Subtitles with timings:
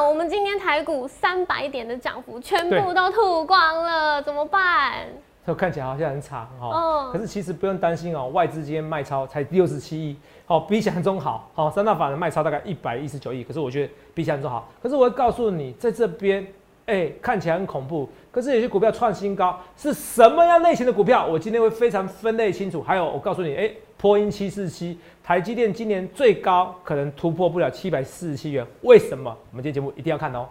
[0.00, 5.06] 长，我们今天台股三百点的涨幅全部都吐光了，怎么办？
[5.44, 10.16] 这看起来好像很惨哈，可是其实不用担心哦，外资今天卖超才六十七亿，
[10.46, 14.66] 好比想象中好，好三大法人卖超大概一百一十九亿，可是我觉得比想象中好。
[14.82, 16.46] 可是我会告诉你，在这边，
[16.86, 21.26] 哎，看起来很恐怖，可是有些股票创新高，是什么样类型的股票？
[21.26, 22.82] 我今天会非常分类清楚。
[22.82, 23.70] 还有，我告诉你，哎，
[24.00, 29.36] 波音七四七，台积电今年最高可能突破不了七百四十七元，为什么？
[29.50, 30.48] 我们今天节目一定要看哦。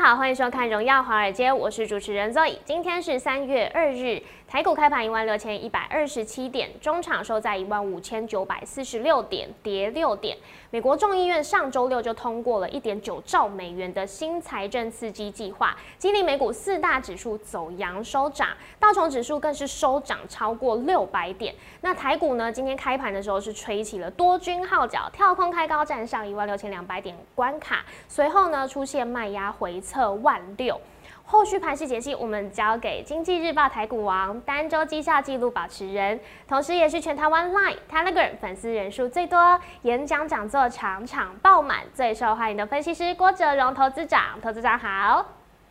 [0.00, 4.22] 好，欢迎收看《荣耀华尔街》，我是主持人 Zoe，今天是三月二日。
[4.46, 10.34] 台股开盘一万六千一百二十七点，中场收在一万五千九百四十六点，跌六点。
[10.70, 18.48] 美国众议院上周六就通过了一点九兆美元的新财政刺激计划，激励美股四大指数走阳收涨，
[18.80, 21.54] 道琼指数更是收涨超过六百点。
[21.82, 22.50] 那台股呢？
[22.50, 30.78] 今天开盘的时候是吹起了多军号角，跳空开高，站上一万六千两百点关卡，随后呢出现卖压回测万六。
[31.24, 44.40] 后续盘势解析，我们交给经济日报台股王、单周绩效记录保持人，同时也是全台湾 Line、Telegram 粉丝人数最多、演讲讲座场场爆满、最受欢迎的分析师郭哲荣投资长。
[44.42, 45.26] 投资长好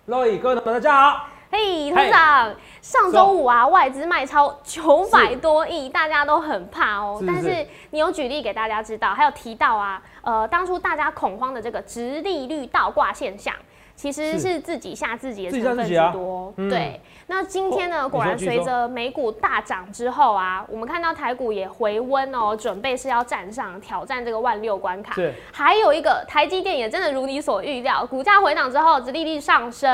[0.06, 1.28] 位朋友大家好。
[1.50, 7.24] 嘿，投资长，上周五啊，外资卖超九百多亿，大家都很怕哦。
[7.26, 13.56] 但是你有举例给大家知道，还有提到啊，呃，当初大家恐慌的这个直利率倒挂现象。
[13.98, 17.02] 其实是自己吓自己的成分之多，对。
[17.26, 25.16] 那今天呢，果然随着美股大涨之后啊，我们看到台股也回温哦，准备是要站上挑战这个万六关卡。
[25.16, 25.34] 是。
[25.52, 29.90] 还有一个台积电也真的如你所预料，股价回档之后，直利率上升，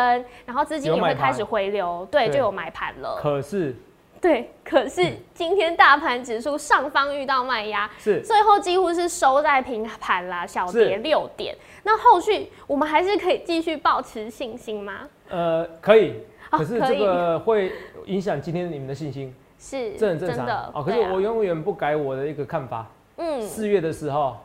[0.46, 3.18] 然后资金也会开始回流，对，就有买盘了。
[3.22, 3.74] 可是。
[4.24, 11.54] 对，可是今天大盘指数上方遇到卖压，是最后几乎是收在平盘啦，小跌六点。
[11.84, 15.02] 那后续我们还是可以继续保持信心吗？
[15.30, 16.14] 呃，可以，
[16.50, 17.74] 可是这个会
[18.06, 20.82] 影响今天你们的信心， 是这很正常哦。
[20.82, 22.88] 可是我永远不改我的一个看法。
[23.18, 24.38] 嗯，四月的时候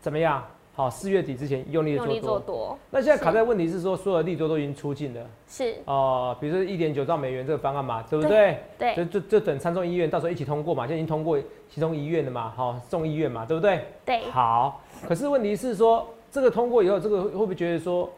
[0.00, 0.44] 怎么样？
[0.76, 8.58] 好，四月底之前用力的做多，那现在卡在问题是说，所有的利多都已经出尽了，是哦，比如说一点九兆美元这个方案嘛，对不对？
[8.76, 11.38] 对，就就就等参众议院到时候一起通过嘛，现在已经通过
[11.70, 13.84] 其中一院的嘛，好，众议院嘛，对不对？
[14.04, 18.10] 对，好，可是问题是说，这个通过以后，这个会不会觉得说，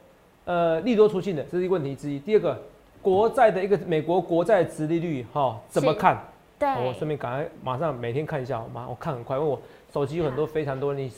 [0.46, 2.18] 呃，利多出尽的，这是一个问题之一。
[2.18, 2.58] 第二个，
[3.02, 6.18] 国债的一个美国国债殖利率哈，怎么看？
[6.58, 8.86] 对，我顺便赶快马上每天看一下，好吗？
[8.88, 9.60] 我看很快，因为我
[9.92, 11.12] 手机有很多非常多你。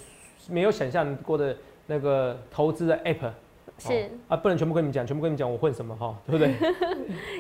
[0.49, 1.55] 没有想象过的
[1.87, 3.31] 那个投资的 app
[3.79, 6.53] 是啊，不能全部跟你们讲，全部跟你们讲我混什么哈， 对不对？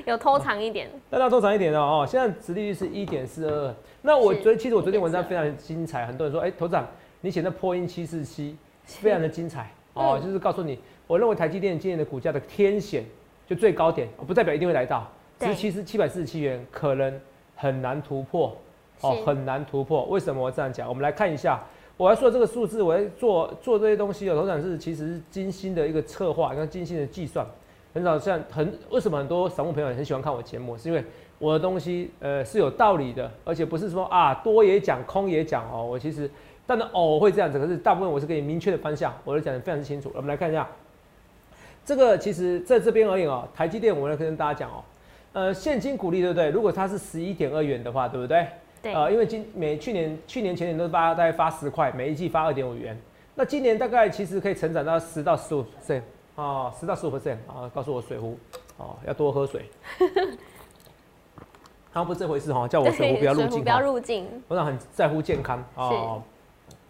[0.06, 2.06] 有偷藏一点， 那要偷藏一点的哦。
[2.08, 6.86] 现在殖利率是一点四二，那我昨其实我昨天文章非常精彩，很多人说，哎，头长
[7.22, 13.04] 你写的破音七四七非常的精彩哦，就是告诉你，我认为台积电今年的股价的天险
[13.48, 15.10] 就最高点，不代表一定会来到，
[15.40, 17.20] 只是其实七百四十七元可能
[17.56, 18.56] 很难突破
[19.00, 20.04] 哦，很难突破。
[20.04, 20.88] 为什么我这样讲？
[20.88, 21.60] 我们来看一下。
[21.98, 27.44] 我要说这个数字，我要做做这些东西，有头场是其实是精心的一个策划，跟精心的计算。
[27.92, 31.04] 很少像很为什么很多散户朋友很喜欢看我节目，是因为
[31.40, 35.84] 我的东西呃是有道理的，而且不是说啊多也讲空也讲哦。
[35.84, 36.30] 我其实
[36.64, 40.12] 但是偶会这样子，可是大部分我是给你明确的方向，我都讲的非常清楚。
[40.14, 40.68] 我们来看一下
[41.84, 44.84] 这个，其实在这边而言哦，台积电我来跟大家讲哦，
[45.32, 46.50] 呃现金股利对不对？
[46.50, 48.46] 如果它是十一点二元的话，对不对？
[48.82, 52.96] 对，呃，因为今每去年、去年、前年都是发大概发十块，每一季发二点五元。
[53.34, 56.02] 那今年大概其实可以成长到十到十五 percent
[56.36, 57.70] 啊，十到十五 percent 啊。
[57.74, 58.38] 告诉我水壶
[58.76, 59.64] 哦，要多喝水。
[61.92, 64.26] 他们不是这回事哈，叫我水壶不要入境，不要入境。
[64.48, 66.22] 我想很在乎健康啊，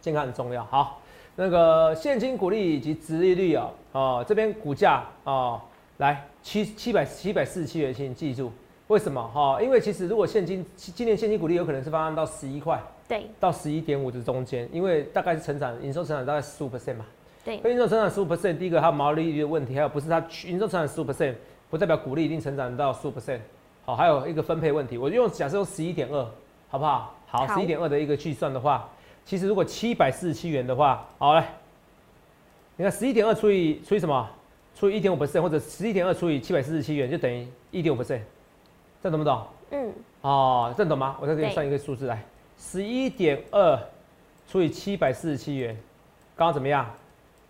[0.01, 0.65] 健康很重要。
[0.65, 1.01] 好，
[1.37, 5.63] 那个现金股利以及殖利率啊，哦，这边股价啊，
[5.99, 8.53] 来七七百七百四十七元，请记住。
[8.89, 9.61] 为什么哈？
[9.63, 17.05] 因为其实如果现金今年现金股利有可能是发到十一块，对，到十一点五的中间，因为大概是成长营收成长大概十五 percent 嘛，
[17.45, 21.35] 对，营收成长十五 percent，第一个它毛利率的问题，还有不是它营收成长十五 percent，
[21.69, 23.41] 不代表股利一定成长到十五 percent，
[23.85, 26.27] 好，还有一个分配问题，我用假设用十一点二，
[26.69, 27.15] 好不好？
[27.27, 28.89] 好，十一点二的一个计算的话，
[29.27, 31.47] 其实如果七百四十七元的话，好来，
[32.77, 34.27] 你看十一点二除以除以什么？
[34.75, 38.21] 除以一点五 percent，或者十一点二除以七百四十七元就等于一点五 percent。
[39.03, 39.43] 这懂不懂？
[39.71, 39.93] 嗯，
[40.23, 41.17] 哦，这懂吗？
[41.21, 42.23] 我再给你算一个数字来，
[42.59, 43.79] 十一点二
[44.49, 45.77] 除以七百四十七元，
[46.37, 46.85] 刚好怎么样？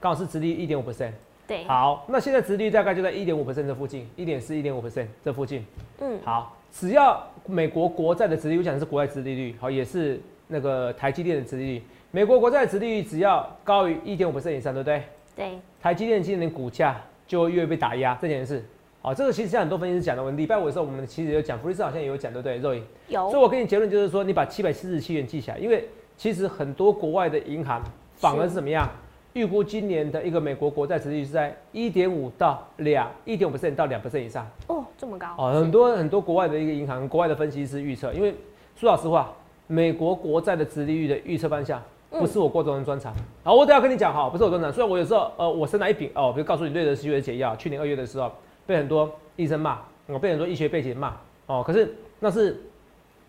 [0.01, 1.13] 刚好是直立一点五 percent。
[1.47, 5.65] 对，好，那现在殖利率大概就在一点五 percent 这附近，一点四、一点五 percent 这附近。
[6.01, 11.83] 嗯，好，只要美国国债的直利率，我讲的是国债直利率，好，也是那个台积电的直利率。
[12.11, 15.03] 美国国债殖利率只要高于一点五 percent 以上，对不对？
[15.35, 15.59] 对。
[15.81, 18.63] 台积电今年的股价就会越被打压，这件事。
[19.01, 22.59] 好，这个其实像很多分析师讲的，我礼拜五的时候我们其实有讲，福利斯好像也有讲，对不对？
[22.59, 23.31] 肉眼有。
[23.31, 27.83] 所以我给你结论就是说，你把七百七十七元记起来，因为其实很多国外的银行
[28.17, 28.91] 反而是怎么样？
[29.35, 38.35] 预估今年的一个美国国债殖利率是在一点五到两一点五 percent 到两 percent 以上哦，这么高哦，很多很多国外的一个银行、国外的分析师预测，因为
[38.75, 39.33] 说老实话，
[39.69, 41.81] 美国国债的殖利率的预测方向
[42.11, 43.15] 不是我郭总的专长。
[43.45, 44.73] 好，我等下跟你讲哈，不是我专长。
[44.73, 48.33] 虽然我有时候呃，我生了一笔哦，比如告诉你瑞德西韦解药，去年二月的时候
[48.69, 51.17] 被很多医生骂，我被很多医学背景骂
[51.47, 52.61] 哦，可是那是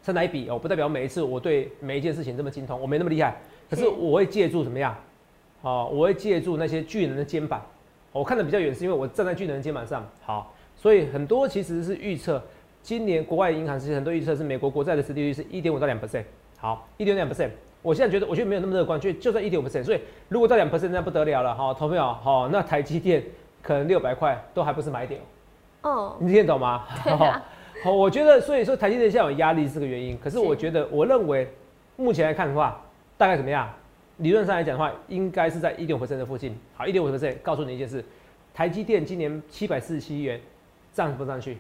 [0.03, 3.37] 生了一笔哦，不代表每一次我对每一件事情这么精通，我没那么厉害。
[3.69, 4.93] 可是我会借助怎么样？
[5.61, 7.65] 哦，我会借助那些巨人的肩膀，
[8.11, 10.05] 我看的比较远，是因为我站在巨人的肩膀上。
[10.21, 12.43] 好，所以很多其实是预测，
[12.83, 16.25] 今年国外银行其实很多预测是美国国债的实利率是一点五到两 percent。
[16.57, 17.51] 好，一点两 percent，
[17.81, 21.55] 我现在觉得我觉得没有那么乐观，就就算一点五 percent，所以如果到两 percent 那不得了了。
[21.55, 23.23] 好，投票好，那台积电
[23.61, 25.21] 可能六百块都还不是买点。
[25.81, 26.83] 哦，你听得懂吗？
[27.83, 31.47] 好，我觉得所以说台积电现在有压力是这个原因，可是我觉得我认为
[31.95, 32.81] 目前来看的话，
[33.17, 33.69] 大概怎么样？
[34.17, 36.57] 理论上来讲的话，应该是在一点五 percent 的附近。
[36.75, 38.03] 好，一点五 percent，告诉你一件事：
[38.53, 40.41] 台积电今年七百四十七元，
[40.91, 41.57] 涨不上去。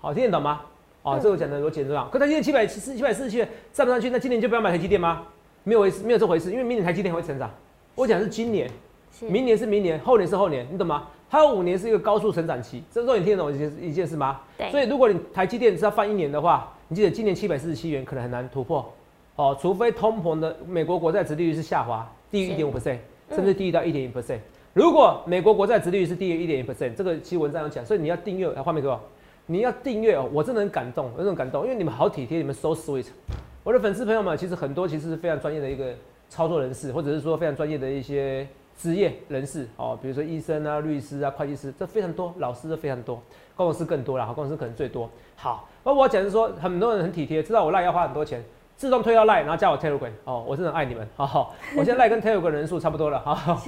[0.00, 0.60] 好，听得懂吗？
[1.02, 2.06] 哦，这我讲的有简重要。
[2.06, 5.26] 可台积电七百四七百四十七元涨不上去，那今年就不要买台积电吗？
[5.64, 7.50] 没有回事，没有这回事，因为明年台积电会成长。
[7.96, 8.70] 我讲是今年，
[9.20, 11.08] 明年是明年，后年是后年，你懂吗？
[11.28, 14.40] 还有五年是一个高速成长期，这时候你听得懂一件一件事吗？
[14.56, 14.70] 对。
[14.70, 18.92] 所以如果你台积电是要放一年的话，你记得今年七百四十七元可能很难突破。
[19.36, 22.98] 哦，除非通膨的美国国债殖利率是下滑，低于一点五 percent，
[23.30, 24.38] 甚至低于到一点一 percent。
[24.72, 29.00] 如果美国国债殖利率是低于一点一 percent，这个其实文章有讲，所以你要订阅，来画面给我，
[29.46, 33.06] 你要订阅哦，我真的很感动，有种感动，因为你们好体贴，你们 so sweet。
[33.64, 35.92] 我的粉丝朋友们其实很多，其实是非常专业的一个
[36.28, 38.46] 操作人士，或者是说非常专业的一些
[38.76, 43.20] 职业人士哦，比如说医生啊、律师啊、会计师，这非常多，老师都非常多，
[43.56, 45.08] 工程师更多了，好，工程师可能最多。
[45.36, 48.42] 好，那我讲是说，很多人很体贴，知道我赖要花很多钱。
[48.76, 53.32] 自动推到赖，然后加我 Telegram 哦，我真的爱你们，好好， 我现在赖跟 Telegram 人数差不多了，好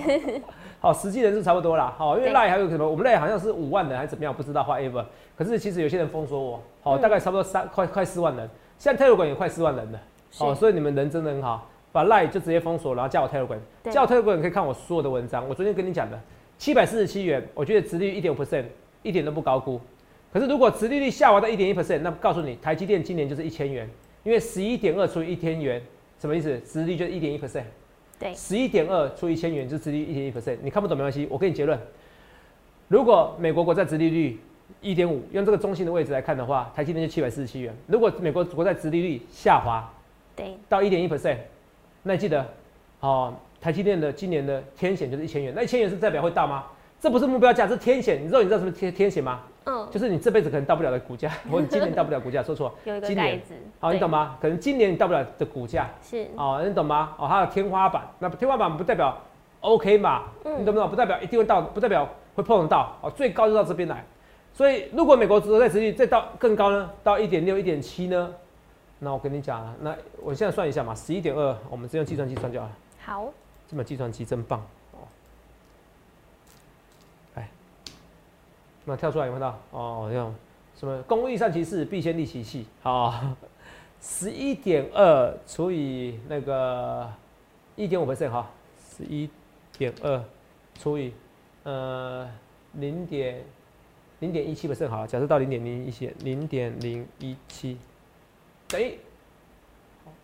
[0.81, 5.05] 好，实际人数差不多了，好，因为赖还有什么，我们赖好像是五万人还是怎么样，不知道，whatever，
[5.37, 10.01] 可是其实有些人封锁我，好，大概差不多三快快四万人，现在 Telegram 也快四万人了，
[10.41, 16.21] 哦，所以你们人真的很好，把赖就直接封锁，然后加我 Telegram，加我 Telegram 可以看我所有的文章，我昨天跟你讲的
[16.59, 18.65] 七百四十七元，我觉得殖利率一点五 percent，
[19.03, 19.81] 一点都不高估，
[20.31, 23.89] 可是如果殖利率下滑到一点一 percent，那告诉你，台积电今年就是一千元。
[24.25, 25.81] 因为十一点二除以一千元，
[26.19, 26.59] 什么意思？
[26.67, 27.63] 殖利率就是一点一 percent。
[28.19, 30.59] 对，十一点二除以一千元就殖利率一点一 percent。
[30.63, 31.79] 你看不懂没关系，我给你结论。
[32.89, 34.41] 如果美国国债殖利率
[34.81, 37.73] 一点五，用这个中心的位置来看的话，台积电就七百四十七元。
[37.87, 39.89] 如果美国国债殖利率下滑，
[40.35, 41.37] 对，到一点一 percent，
[42.09, 42.47] 那记得，
[43.01, 45.53] 哦，台积电的今年的天险就是一千元。
[45.57, 46.65] 那一千元是代表会到吗？
[47.01, 48.23] 这不是目标价，是天险。
[48.23, 49.41] 你知道你知道什么天天险吗？
[49.65, 52.73] 嗯，就是你这辈子可能到不了的股价， 或者今年到不了股价，说错。
[52.85, 53.55] 有一个盖子。
[53.81, 54.37] 好，你懂吗？
[54.41, 55.91] 可能今年你到不了的股价。
[56.01, 56.29] 是。
[56.37, 57.13] 哦，你懂吗？
[57.19, 59.19] 哦，它的天花板，那天花板不代表
[59.61, 60.23] OK 嘛？
[60.45, 60.61] 嗯。
[60.61, 60.89] 你懂不懂？
[60.89, 62.97] 不代表一定会到，不代表会碰得到。
[63.03, 64.05] 哦，最高就到这边来。
[64.53, 66.89] 所以，如果美国国债殖率再到更高呢？
[67.03, 68.33] 到一点六、一点七呢？
[68.99, 72.77] 那我跟你讲啊，那我现在算一下嘛，十一点二，我们直接用计算机算就好了。
[72.99, 73.33] 好。
[73.69, 74.61] 这把计算机真棒
[74.93, 74.99] 哦。
[77.35, 77.51] 哎。
[78.85, 80.35] 那跳出来有看到哦，这样
[80.79, 82.67] 什么工欲善其事，必先利其器。
[82.83, 83.35] 好，
[84.01, 87.11] 十一点二除以那个
[87.75, 88.49] 一点五 percent 哈，
[88.79, 89.29] 十一
[89.77, 90.23] 点二
[90.79, 91.13] 除以
[91.65, 92.31] 呃
[92.75, 93.43] 零点
[94.21, 97.77] 零点一七 percent 好，假设到零点零一七，零点零一七
[98.69, 98.99] 等于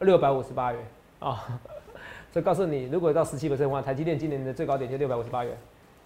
[0.01, 0.81] 六百五十八元
[1.21, 1.45] 啊。
[2.33, 5.57] 这告诉你，如果到十七 percent 的话，台积电今年的最高点就六百五十八元。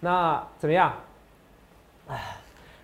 [0.01, 0.93] 那怎么样？
[2.09, 2.37] 哎。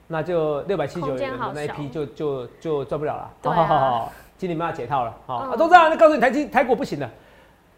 [0.08, 3.30] 那就六百七十九元的那一批就就就赚不了了。
[3.44, 5.16] 好好好，今年要解套了。
[5.24, 7.10] 好，董事长，那告诉你台积台股不行了。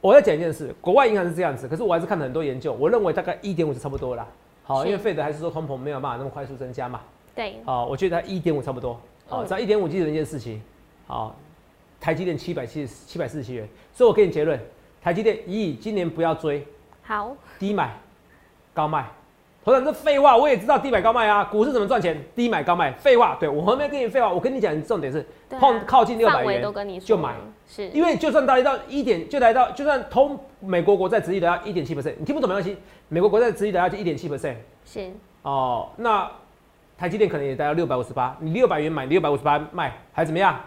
[0.00, 4.26] 我要讲一件事，国外银行是这样子，可是我还是看了很多研究，我认为大概一点五是差不多了。
[4.64, 7.00] 好，因为费德还是说通膨没有办法那么快速增加嘛。
[7.36, 7.60] 对。
[7.64, 8.98] 好，我觉得它一点五差不多。
[9.28, 10.60] 好，只要一点五记得一件事情。
[11.06, 11.36] 好，
[12.04, 14.60] 台积电七百七七百四十七元，所以我给你结论，
[15.02, 16.62] 台积电一今年不要追。
[17.02, 17.34] 好。
[17.58, 17.96] 低买，
[18.74, 19.06] 高卖。
[19.64, 22.22] 头长，这废话，我也知道低买高卖啊，股市怎么赚钱？
[22.36, 26.62] 低买高卖，废话，对我后面跟你废话，我跟你讲，重点是碰靠近六百元
[27.00, 27.32] 就买，
[27.66, 32.76] 是因为就算达到一点，就来到，就算通美国国债值率达到一点七 percent，你听不懂没关系，
[33.08, 36.30] 美国国债值利率要就一点七 percent，是哦，那
[36.98, 40.60] 台积电可能也达到六百五十八，你六百元买，六百五十八卖，还怎么样？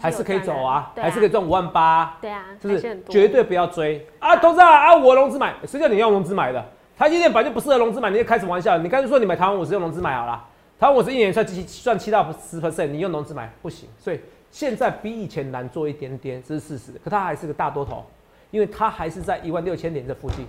[0.00, 3.02] 还是可以走啊，还是可以赚五万八，对啊，是不是？
[3.08, 4.36] 绝对不要追啊！
[4.36, 6.62] 董事长啊，我融资买，谁叫你要融资买的？
[6.96, 8.76] 台积电本来就不适合融资买，你开什么玩笑？
[8.76, 10.44] 你刚才说你买台湾五十用融资买好了，
[10.78, 16.92] 台湾五十一年算七赚七到十 percent，你用融资买不行，所以现在比以前难做一点点，这是事实。
[17.02, 18.04] 可它还是个大多头，
[18.50, 20.46] 因为它还是在一万六千点这附近，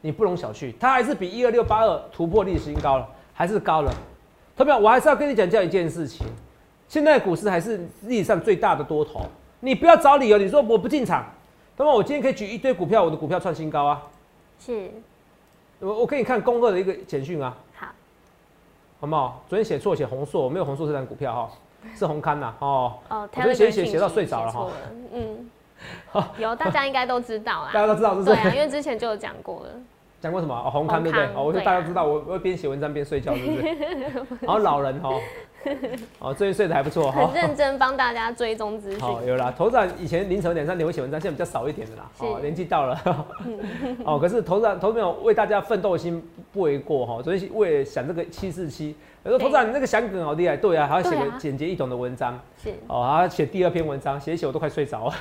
[0.00, 3.90] 你不容小觑，它还是比一二六八二突破历史新高了，还是高了。
[4.56, 6.26] 特别我还是要跟你讲这样一件事情。
[6.88, 9.26] 现在股市还是历史上最大的多头，
[9.60, 11.24] 你不要找理由，你说我不进场，
[11.76, 14.02] 那么我今天可以举一堆股票，我的股票创新高啊。
[14.58, 14.90] 是，
[15.80, 17.54] 我我给你看恭贺的一个简讯啊。
[17.76, 17.86] 好，
[19.00, 19.44] 好不好？
[19.48, 21.50] 昨天写错写红硕，没有红硕这张股票哈，
[21.94, 22.54] 是红刊呐。
[22.60, 22.94] 哦。
[23.08, 23.20] 哦。
[23.20, 24.68] 我昨天写写写到睡着了哈。
[25.12, 25.50] 嗯。
[26.38, 27.70] 有大家应该都知道啦。
[27.74, 28.26] 大家都知道这是。
[28.26, 29.68] 对啊，因为之前就有讲过了。
[30.20, 30.54] 讲过什么？
[30.54, 31.26] 哦，红刊对不对？
[31.36, 33.62] 哦，我就大家知道，我我边写文章边睡觉，是不是？
[34.40, 35.10] 然后老人哈。
[36.20, 39.00] 哦，最近睡得还不错，很认真帮大家追踪资讯。
[39.00, 39.52] 好，有啦。
[39.56, 42.10] 头长以前凌晨两三点会写文章，现在比较少一点的啦。
[42.18, 43.00] 哦，年纪到了。
[44.04, 46.22] 哦，可是头长头没有为大家奋斗心
[46.52, 47.20] 不为过哈。
[47.22, 52.38] 昨天为了想这个七四七，我说头长你那个想梗好厉害，对啊，还要写个简洁易懂的文章。
[52.62, 52.72] 是。
[52.86, 55.14] 哦，还要写第二篇文章，写一写我都快睡着了。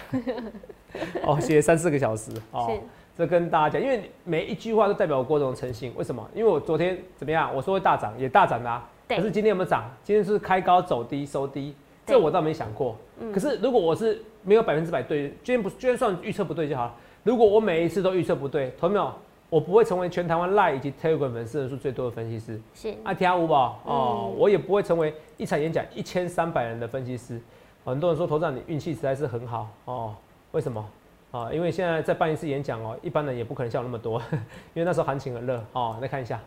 [1.23, 2.31] 哦，写三四个小时。
[2.51, 2.77] 哦。
[3.17, 5.91] 这跟大家讲，因为每一句话都代表我郭总诚信。
[5.97, 6.23] 为什么？
[6.35, 7.49] 因为我昨天怎么样？
[7.55, 8.87] 我说会大涨，也大涨啦。
[9.07, 9.89] 可是今天有没有涨？
[10.03, 11.73] 今天是开高走低收低，
[12.05, 12.95] 这我倒没想过。
[13.33, 16.95] 可是如果我是没有百分之百对，今天不，今天算预测不对就好了。
[17.23, 19.11] 如果我每一次都预测不对，同没有？
[19.49, 22.59] 我不会成为全台湾 Line 以及 Telegram 粉丝人数最多的分析师。
[22.73, 22.93] 是。
[23.03, 27.41] 啊，听五宝哦，我也不会成为一场演讲一千三百人的分析师。
[27.85, 30.13] 很多人说头长你运气实在是很好哦，
[30.51, 30.85] 为什么？
[31.31, 34.21] 啊，因为现在在办一次演讲哦，一般人也不可能像我那么多，
[34.75, 35.97] 因为那时候行情很热哦。
[36.01, 36.41] 来看一下，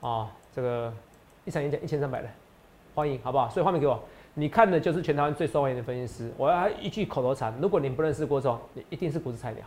[0.00, 0.92] 啊，这个。
[1.48, 2.30] 一场演讲一千三百人，
[2.94, 3.48] 欢迎，好不好？
[3.48, 3.98] 所以画面给我，
[4.34, 6.30] 你看的就是全台湾最受欢迎的分析师。
[6.36, 9.62] 我要一句口头禅：如果你不认识郭总，你一定是股市菜鸟。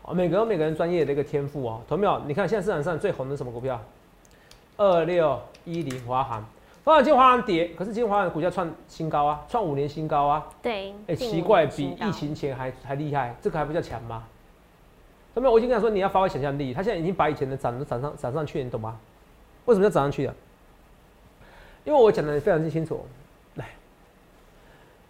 [0.00, 1.82] 哦，每个人每个人专业的一个天赋哦。
[1.86, 2.18] 同没有？
[2.20, 3.78] 你看现在市场上最红的什么股票？
[4.78, 6.42] 二六一零华航，
[6.84, 10.48] 华航今天华航跌，可是今天华航股价创新高啊，创五年新高啊。
[10.62, 10.94] 对。
[11.06, 14.24] 哎，奇怪，比疫情前还还厉害，这个还不叫强吗？
[15.34, 15.52] 同没有？
[15.52, 18.98] 我已经跟他说你要发挥想象力，他现在已经把以前的涨都涨上涨上去，你懂吗？
[19.66, 20.34] 为什么要涨上去的？
[21.84, 23.04] 因为我讲的非常之清楚，
[23.56, 23.68] 来，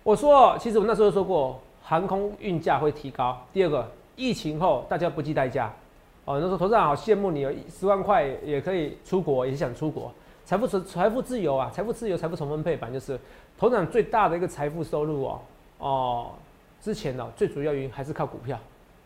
[0.03, 3.41] 我说，其实我那时候说过，航空运价会提高。
[3.53, 5.73] 第二个，疫情后大家不计代价，
[6.25, 10.13] 哦，那时候投资人好羡慕你，有十万块也可以出国，也是想出国，
[10.45, 13.19] 财富自财富自由啊，财富自由，财富重分配，反正就是。
[13.57, 15.41] 投资人最大的一个财富收入哦，
[15.79, 16.31] 哦，
[16.81, 18.59] 之前呢最主要原因还是靠股票，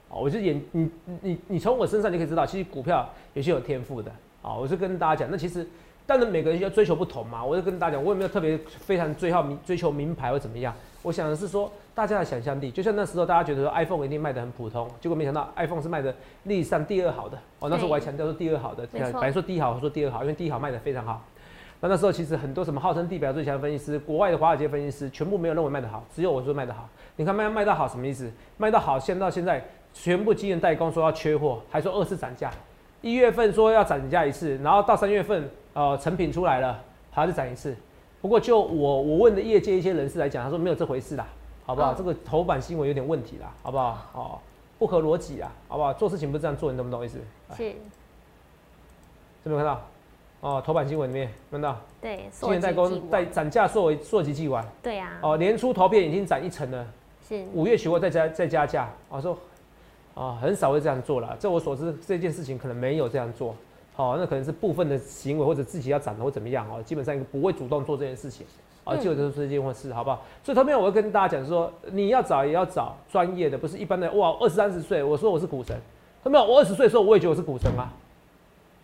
[0.09, 4.11] 哦，我就演你你你从我身上就可以知道，其实股票也是有天赋的，
[4.41, 5.69] 啊，我是跟大家讲，那其实。
[6.09, 10.75] 但是每个人要追求不同嘛，我就跟大家讲，我也没有特别非常追好名追求名牌或怎么样。
[11.03, 17.39] 我想的是说，大家的想象力，就像那时候大家觉得说 iPhone 一定卖的很普通，结果没想到 iPhone 是卖的历史上第二好的。
[17.59, 21.23] 哦，那时候我还强调说第二好的，本来说第一好，我说第二好，因为第一好卖的非常好。
[21.81, 26.89] 那那时候其实很多什么号称地表最强的分析师，国外的华尔街分析师，全部没有认为卖得好，只有我说卖得好。
[27.17, 28.33] 你看卖卖到好什么意思？
[28.57, 29.63] 卖到好，现到现在
[29.93, 32.51] 全部经验代工说要缺货，还说二次涨价。
[33.01, 35.49] 一月份说要涨价一次，然后到三月份，
[35.79, 36.83] 呃，成品出来了，
[37.13, 37.73] 还是涨一次。
[38.21, 41.25] 不过就我我问的业界一些人士来讲，他说没有这回事啦，
[41.65, 41.95] 好不好？
[41.95, 43.97] 这个头版新闻有点问题啦，好不好？
[44.13, 44.39] 哦，
[44.77, 45.93] 不合逻辑啊，好不好？
[45.93, 47.21] 做事情不是这样做，你懂不懂意思？
[47.57, 47.69] 是。
[49.45, 49.81] 有没有看到？
[50.41, 51.77] 哦，头版新闻里面看到？
[52.01, 52.29] 对。
[52.33, 54.67] 今年代工在涨价，作为溯及既往。
[54.83, 55.13] 对呀。
[55.23, 56.85] 哦，年初投片已经涨一成了。
[57.29, 57.45] 是。
[57.55, 59.39] 五月取货再加再加价，我说。
[60.15, 61.37] 啊，很少会这样做了。
[61.37, 63.55] 在我所知，这件事情可能没有这样做。
[63.99, 66.81] 好，那可能是部分的行为，或者自己要涨的或怎么样哦。
[66.85, 68.47] 基本上不会主动做这件事情。
[68.85, 70.23] 啊，就就是这件事，好不好？
[70.45, 74.09] 所以后面我会跟大家讲说，你要找也要找专业的，不是一般的。
[74.13, 75.77] 哇，二十三十岁，我说我是股神。
[76.23, 77.93] 后面我二十岁的时候，我也觉得我是股神啊。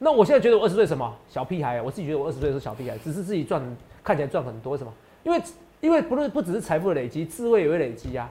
[0.00, 1.80] 那我现在觉得我二十岁什么小屁孩？
[1.80, 3.62] 我自己觉得我二十岁是小屁孩，只是自己赚
[4.02, 4.92] 看起来赚很多什么？
[5.22, 5.40] 因为
[5.80, 8.28] 因为不论不只是财富的累积，智慧也会累积啊。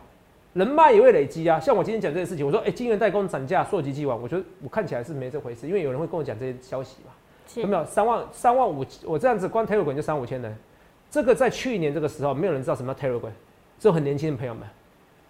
[0.53, 7.11] 人脉也会累积啊，像我今天讲这件事情，我说，哎，金源代工涨价，溯及既往，我觉得我看起来是没这回事，因为有人会跟我讲这些消息嘛，
[7.55, 7.83] 有没有？
[7.85, 10.55] 三万三万五，我这样子光 Telegram 就三五千人，
[11.09, 13.31] 这个在去年这个时候，没有人知道什么叫 Telegram，
[13.79, 14.63] 只有很年轻的朋友们，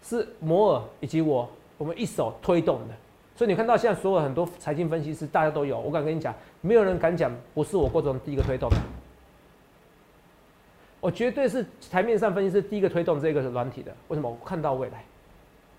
[0.01, 2.93] 是摩尔以及我，我们一手推动的，
[3.33, 8.75] 所以你看到现在所有很多财经分析师，大家都有，我敢跟你讲，没有人敢讲不是我郭总第一个推动的。
[10.99, 14.29] 我绝对是台面上分析师第一个推动这个软体的，为什么？
[14.29, 15.01] 我看到未来。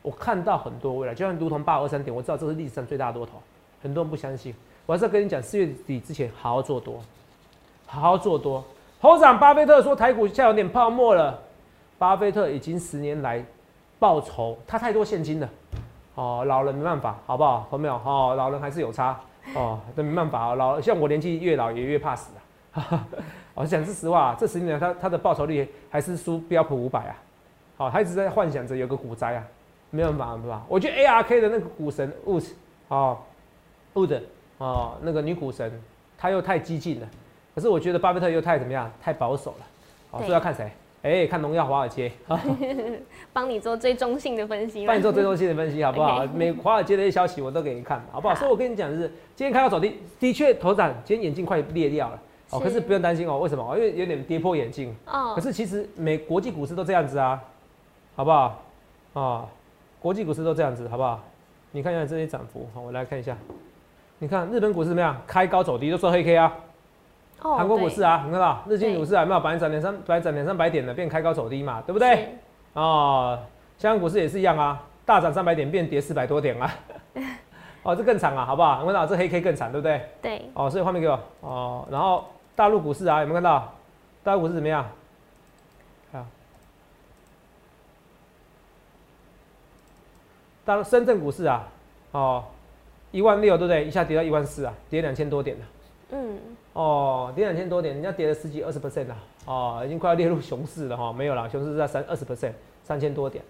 [0.05, 3.41] 我看到很多未来，就像如同八二三点，我知道这是历史上最大的多头，
[3.83, 4.55] 很多人不相信。
[4.85, 7.01] 我还是要跟你讲，四月底之前好好做多，
[7.87, 8.63] 好好做多。
[9.01, 11.41] 头长巴菲特说台股现在有点泡沫了，
[11.97, 13.43] 巴菲特已经十年来
[13.99, 15.49] 报酬他太多现金了，
[16.17, 17.67] 哦，老人没办法，好不好？
[17.73, 17.95] 有没有？
[18.05, 19.19] 哦，老人还是有差，
[19.55, 22.31] 哦，这没办法啊，老像我年纪越老也越怕死
[22.75, 23.07] 啊。
[23.55, 27.17] 我 讲是实话，这十年他他的报酬率还是输标普五百啊，
[27.79, 29.45] 好，他一直在幻想着有个股灾啊，
[29.95, 30.63] 没办法？
[30.69, 32.45] 我觉得 ARK 的那个股神 Wood
[32.89, 33.19] 哦
[33.95, 34.21] ，Wood
[34.59, 35.71] 哦，那个女股神，
[36.19, 37.09] 她又太激进了。
[37.55, 38.91] 可是我觉得巴菲特又太怎么样？
[39.01, 39.67] 太保守了。
[40.11, 40.71] 好，所以要看谁？
[41.03, 42.11] 哎，看荣耀华尔街。
[43.33, 44.87] 帮你做最中性的分析。
[44.87, 46.25] 帮你做最中性的分析，好不好？
[46.35, 48.35] 每华尔街的一些消息我都给你看，好不好？
[48.35, 52.19] 所以我跟你讲的是，今天看到走低，的确头涨，今天眼镜快裂掉了。
[52.51, 53.77] 哦，可是不用担心哦，为什么？
[53.77, 54.95] 因为有点跌破眼镜。
[55.07, 55.35] 哦。
[55.35, 57.41] 可是其实美国际股市都这样子啊，
[58.17, 58.63] 好不好？
[59.13, 59.47] 啊，
[60.05, 61.19] 国际股市都这样子，好不好？
[61.71, 63.35] 你看一下这些涨幅，好，我来看一下。
[64.19, 65.17] 你看日本股市怎么样？
[65.27, 66.55] 开高走低，都说黑 K 啊。
[67.41, 72.37] 韩国股市啊，你看到日经股市还没有，百分涨两三，本来涨两三百点的，变开高走低嘛，对不对？
[72.75, 73.39] 哦，
[73.79, 76.71] 香港股市也是一样啊，大涨三百点，变跌四百多点啊。
[77.83, 78.81] 哦，这更惨啊，好不好？
[78.81, 80.03] 你看到这黑 K 更惨，对不对？
[80.21, 80.43] 对。
[80.53, 83.73] 哦，所以画面给我哦，然后大陆股市啊，有没有看到？
[84.23, 84.87] 大陆股市怎么样？
[90.65, 91.69] 大陆深圳股市啊，
[92.13, 92.45] 哦，
[93.11, 93.85] 一万六，对不对？
[93.85, 95.65] 一下跌到一万四啊，跌两千多点了。
[96.11, 96.39] 嗯。
[96.73, 99.17] 哦，跌两千多点，人家跌了十几二十 percent 了，
[99.47, 102.51] 哦，已经快要列入熊市了哈，没有了，熊市是在三二十 percent，
[102.83, 103.45] 三千多点，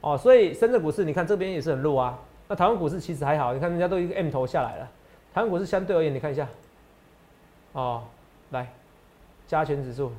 [0.00, 2.18] 哦，所以深圳股市你看这边也是很弱啊，
[2.48, 4.90] 那台湾股市其实还好，你看人家都一个 M 头下来了，
[5.32, 6.48] 台湾股市相对而言，你看一下，
[7.74, 8.02] 哦，
[8.50, 8.68] 来，
[9.46, 10.10] 加权指数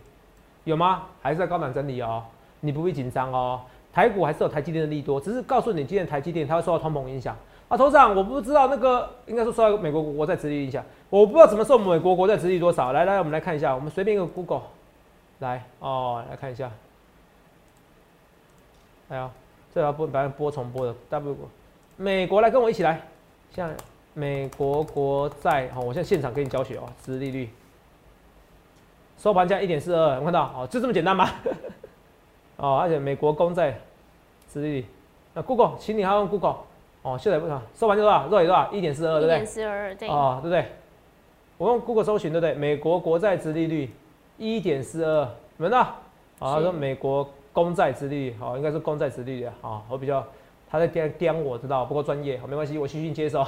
[0.63, 1.07] 有吗？
[1.21, 2.23] 还是在高档整理哦，
[2.61, 3.59] 你不必紧张哦，
[3.95, 7.33] 台股还是有台积电的利多，只是告诉你今天台积电它会受到通膨影响。
[7.69, 12.91] 啊，头长，我不知道那个应该说受到美国国债殖利率影响，我不知道怎么受美国国债殖利率多少。
[12.91, 14.63] 来来，我们来看一下，我们随便一个 Google，
[15.39, 16.69] 来哦，来看一下。
[19.07, 19.31] 哎呀，
[19.73, 21.37] 这要播，反正播重播的 W
[21.95, 23.01] 美国来跟我一起来，
[23.55, 23.71] 像
[24.13, 27.49] 美国国债，好，我现在现场给你教学哦，殖利率，
[29.17, 30.43] 收盘价一点四二，有看到？
[30.55, 31.29] 哦，就这么简单吗？
[32.57, 33.77] 哦，而且美国公债
[34.47, 34.85] 殖利率，
[35.33, 36.57] 那 Google，请你还用 Google。
[37.01, 38.27] 哦，现在不少，收盘就多少？
[38.27, 38.45] 多少？
[38.45, 38.71] 多少？
[38.71, 39.35] 一点四二，对不对？
[39.35, 40.09] 一点四二，对。
[40.09, 40.65] 哦，对不对？
[41.57, 42.53] 我用 Google 搜寻，对不对？
[42.55, 43.93] 美国国债殖利率
[44.37, 45.81] 一点四二，闻到？
[45.81, 45.95] 啊，
[46.39, 49.81] 他说美国公债殖利率，好，应该是公债殖利率啊。
[49.87, 50.25] 我比较
[50.69, 53.45] 他在颠颠，我知道，不够专业，好，没关系，我虚心接受。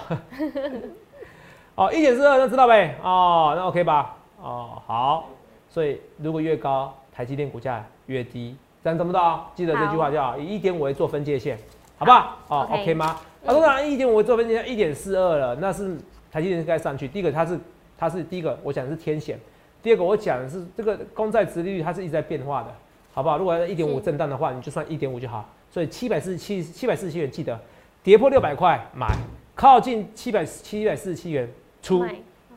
[1.75, 2.95] 哦，一点四二，那知道呗？
[3.03, 4.17] 哦，那 OK 吧？
[4.39, 5.25] 哦，好。
[5.67, 8.55] 所以如果越高，台积电股价越低，
[8.87, 9.51] 这样怎么到？
[9.53, 11.59] 记得这句话叫以一点五为做分界线，
[11.97, 12.37] 好不好？
[12.47, 13.07] 哦，OK 吗？
[13.45, 15.97] 啊，当然一点五做分界线一点四二了，那是
[16.31, 17.05] 台积电该上去。
[17.05, 17.59] 第一个它是
[17.97, 19.37] 它是第一个，我讲的是天险。
[19.83, 22.73] 第二个我讲的是这个公债殖利率它是一直在变化的，
[23.13, 23.37] 好不好？
[23.37, 25.43] 如果一点五震荡的话，你就算一点五就好。
[25.69, 27.59] 所以七百四十七七百四十七元记得
[28.01, 29.05] 跌破六百块买，
[29.53, 32.05] 靠近七百七百四十七元出。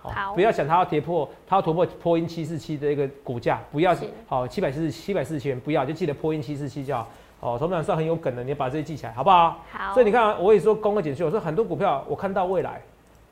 [0.03, 3.95] 好，不要想它要跌破，它要突破破音七四七的一个股价，不要
[4.27, 7.07] 好七百四十七百四十七元不要，就记得破音七四七就好。
[7.41, 9.59] 哦，头板算很有梗的，你要把这些记起来，好不好？
[9.73, 9.95] 好。
[9.95, 12.83] 所以你看，我也说公个减去，我说很多股票我看到未来，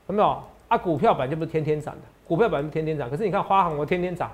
[0.07, 0.79] 有没有啊？
[0.79, 4.31] 股票本来就不是天天涨的，股票本来就天天涨，可是你看花行我天天涨，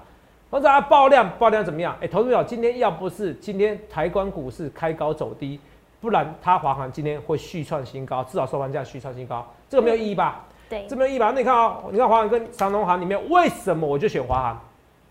[0.50, 1.96] 或者它爆量爆量怎么样？
[2.00, 5.58] 哎，投资者今天要不是今天台湾股市开高走低，
[6.00, 10.44] 不然它华航今天会续创新高，至少收盘价续创新高，这个没有意义吧？
[10.74, 11.30] 对，这边一百？
[11.30, 14.60] 那你看啊，你看华航跟长隆航里面为什么我就选华航？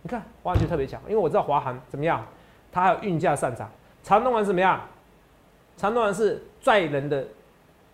[0.02, 2.22] 你看华航就特别强，因为我知道华航怎么样，
[2.70, 3.70] 它还有运价上涨。
[4.04, 4.82] 长荣航怎么样？
[5.78, 7.26] 长荣航是载人的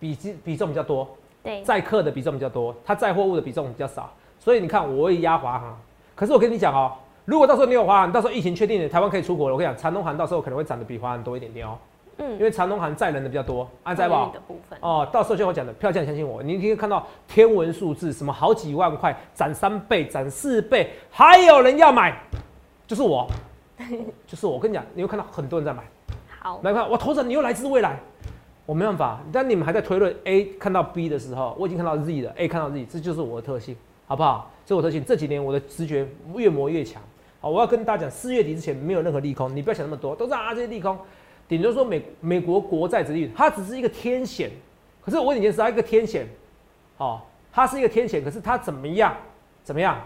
[0.00, 1.08] 比比比重比较多，
[1.44, 5.78] 对，载客的比重比较多，它载货物的比重比较少，所以你看我会压华航。
[6.16, 6.92] 可是我跟你讲哦，
[7.24, 11.78] 如果到时候你有华航，到时候疫情确定了，台湾可以出国了，我跟你讲，长荣航到时候可能会涨得比华航多一点点哦。
[12.20, 14.30] 嗯，因为长东航载人的比较多，安在吧？
[14.80, 22.14] 哦，到时候就我讲的票价，相信我，你可以看到天文数字，什么好几万块，涨三倍，涨四倍，还有人要买，
[22.86, 23.26] 就是我，
[24.26, 25.82] 就是我跟你讲，你会看到很多人在买。
[26.38, 27.98] 好，来看我头上你又来自未来，
[28.66, 29.20] 我没办法。
[29.32, 32.32] 但你们还在推论 A 看到 B 的时候，我已经看到 Z 了。
[32.36, 34.50] A 看到 Z，这就是我的特性，好不好？
[34.64, 35.04] 这是我特性。
[35.04, 37.02] 这几年我的直觉越磨越强。
[37.42, 40.98] 好，我要跟大家讲，四月底之前没有任何利空，你不要想那么多，都是啊这些利空，
[41.50, 44.48] 顶多说美美国国债殖利率，它只是一个天险。
[45.04, 46.24] 可是我问你件事，它一个天险，
[46.98, 47.20] 哦，
[47.52, 49.16] 它是一个天险，可是它怎么样？
[49.64, 50.00] 怎么样？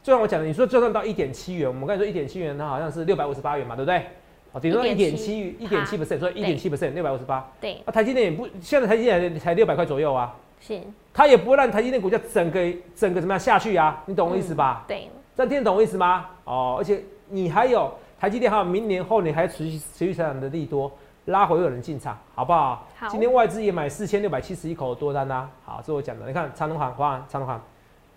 [0.00, 4.06] 就像我讲的，你说就算到一点七元，我们刚才说一点七元，它好像是六百五十八元嘛，对不对？
[4.52, 7.46] 哦顶多一点七，一点七 percent，所以一点七 percent，六百五十八。
[7.60, 7.82] 对。
[7.84, 10.32] 啊，台积电也不，现在台积电才六百块左右啊。
[10.60, 10.80] 是，
[11.12, 14.02] 它也不会让台积电股价整个整个怎么样下去啊？
[14.06, 14.84] 你懂我意思吧？
[14.86, 16.26] 对，这样听懂我意思吗？
[16.44, 20.90] 哦，而且你还有台积电，还有明年后年还持续持续成长的利多，
[21.26, 22.86] 拉回有人进场，好不好？
[22.96, 26.26] 好今天外资也买四千六百七十一口多单啦、好，这是我讲的。
[26.26, 27.60] 你看长隆行，华长隆行，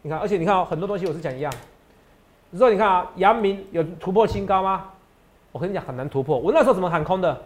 [0.02, 1.54] 你看，而且你看、哦、很多东西我是讲一样。
[2.52, 4.86] 你说你看啊，阳明有突破新高吗？
[5.52, 6.38] 我跟你讲很难突破。
[6.38, 7.38] 我那时候怎么喊空的？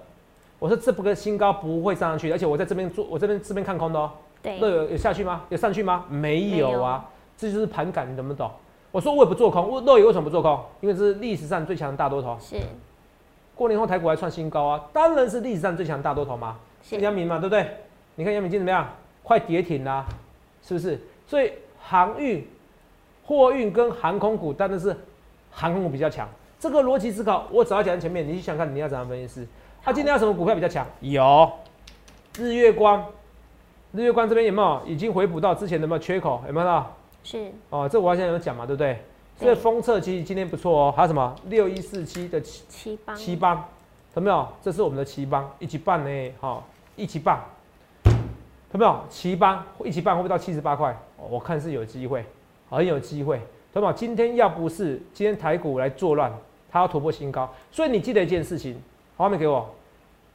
[0.59, 4.11] 我说这不个新高不会上上去，而且我在这边做，我这边这边看空的哦。
[4.41, 5.41] 对那，有有下去吗？
[5.49, 6.05] 有上去吗？
[6.07, 7.03] 没有啊，
[7.35, 8.51] 这就是盘感，你懂不懂？
[8.93, 10.63] 我说我也不做空，我肉眼为什么不做空？
[10.79, 12.37] 因为这是历史上最强的大多头。
[12.39, 12.57] 是
[13.55, 16.57] 过年后台股还创新高啊，当然是历史上最强的大多头嘛。
[16.83, 17.67] 是，阳明嘛，对不对？
[18.13, 18.87] 你看阳明今天怎么样？
[19.23, 20.05] 快跌停啦、
[20.61, 21.01] 是不是？
[21.25, 21.51] 所以
[21.81, 22.47] 航运、
[23.25, 24.95] 货运跟航空股当然是
[25.49, 26.29] 航空股比较强。
[26.59, 29.47] 这个逻辑思考，我只要讲在前面，你去想看你要怎样分析师。
[29.81, 30.85] 它、今天要什么股票比较强？
[31.01, 31.51] 有
[32.37, 33.03] 日月光，
[33.91, 36.43] 日月光这边有没有已经回补到之前的有没有缺口？
[36.45, 36.95] 有没有到？
[37.23, 38.99] 是哦，这我现在有讲嘛，对不对？
[39.39, 43.65] 对所以封测其实今天不错哦，还有什么六一四七的七七帮，七棒，
[44.13, 44.47] 懂没有？
[44.61, 46.63] 这是我们的七棒，一起办呢，好、
[46.95, 47.41] 一起办，
[48.05, 48.99] 有没有？
[49.09, 50.91] 七棒一起办会不会到七十八块？
[51.17, 52.23] 哦我看是有机会，
[52.69, 53.41] 很有机会，
[53.73, 53.93] 懂没有？
[53.93, 56.31] 今天要不是今天台股来作乱，
[56.69, 58.79] 它要突破新高，所以你记得一件事情，
[59.17, 59.67] 画面给我，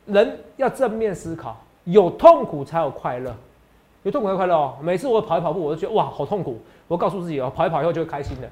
[0.06, 3.36] 人要正面思考，有痛苦才有快乐，
[4.02, 4.76] 有痛苦才有快乐哦。
[4.80, 6.58] 每次我跑一跑步，我都觉得哇，好痛苦。
[6.86, 8.48] 我告诉自己哦，跑一跑以后就会开心的。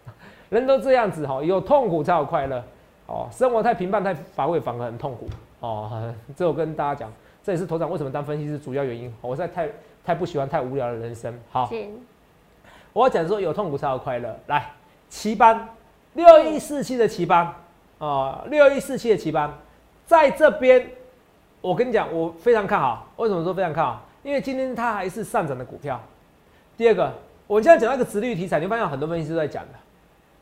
[0.50, 2.62] 人都这样子哈，有痛苦才有快乐。
[3.06, 5.28] 哦，生活太平淡太乏味反而很痛苦。
[5.60, 9.12] 哦，这我跟大家讲，这也是头长为什么当分析师主要原因。
[9.20, 9.68] 我实在太
[10.04, 11.36] 太不喜欢太无聊的人生。
[11.50, 11.68] 好，
[12.92, 14.36] 我要讲说有痛苦才有快乐。
[14.46, 14.70] 来，
[15.08, 15.68] 旗班
[16.14, 17.52] 六一四七的旗班
[17.98, 19.52] 啊，六一四七的旗班，
[20.06, 20.90] 在这边，
[21.60, 23.08] 我跟你讲，我非常看好。
[23.16, 24.02] 为什么说非常看好？
[24.22, 26.00] 因为今天它还是上涨的股票。
[26.76, 27.12] 第二个，
[27.46, 29.70] 我们现在讲到一个直率题材，你会发现很多分析师都在讲的。